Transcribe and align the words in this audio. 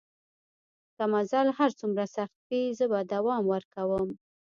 که 0.95 1.03
مزل 1.13 1.47
هر 1.57 1.71
څومره 1.79 2.05
سخت 2.15 2.37
وي 2.47 2.61
زه 2.77 2.85
به 2.91 2.99
دوام 3.13 3.43
ورکوم. 3.47 4.09